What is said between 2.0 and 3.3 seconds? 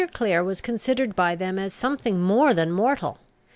more than mortal.